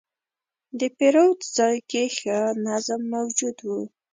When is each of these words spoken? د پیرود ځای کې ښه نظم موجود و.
د 0.79 0.81
پیرود 0.97 1.39
ځای 1.57 1.77
کې 1.89 2.03
ښه 2.17 2.39
نظم 2.65 3.01
موجود 3.13 3.57
و. 3.63 3.69